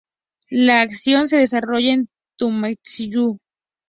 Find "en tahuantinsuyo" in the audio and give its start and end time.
1.93-3.37